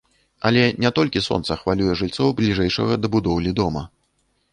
Але 0.49 0.61
не 0.83 0.89
толькі 0.99 1.21
сонца 1.25 1.57
хвалюе 1.61 1.97
жыльцоў 1.99 2.33
бліжэйшага 2.39 2.97
да 3.03 3.07
будоўлі 3.17 3.51
дома. 3.61 3.83